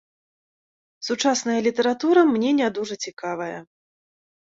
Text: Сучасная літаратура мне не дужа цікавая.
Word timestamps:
Сучасная 1.09 1.59
літаратура 1.67 2.19
мне 2.33 2.57
не 2.63 2.67
дужа 2.81 2.95
цікавая. 3.09 3.55